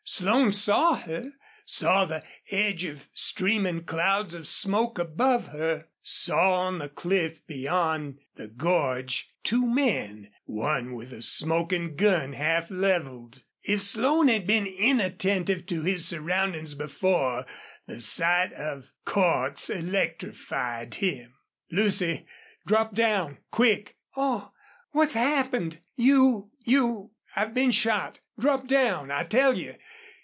[0.03, 1.31] Slone saw her,
[1.63, 8.19] saw the edge of streaming clouds of smoke above her, saw on the cliff beyond
[8.35, 13.43] the gorge two men, one with a smoking gun half leveled.
[13.63, 17.45] If Slone had been inattentive to his surroundings before,
[17.87, 21.35] the sight of Cordts electrified him.
[21.71, 22.25] "Lucy!
[22.67, 23.37] drop down!
[23.49, 24.51] quick!" "Oh,
[24.91, 25.79] what's happened?
[25.95, 28.19] You you" "I've been shot.
[28.37, 29.75] Drop down, I tell you.